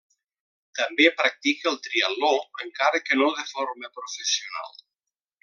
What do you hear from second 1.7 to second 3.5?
el triatló, encara que no de